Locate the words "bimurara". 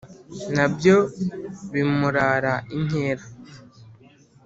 1.71-2.53